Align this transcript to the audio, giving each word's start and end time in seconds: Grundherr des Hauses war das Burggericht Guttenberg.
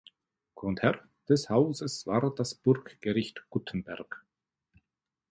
Grundherr 0.55 0.99
des 1.29 1.51
Hauses 1.51 2.07
war 2.07 2.33
das 2.33 2.55
Burggericht 2.55 3.43
Guttenberg. 3.51 4.25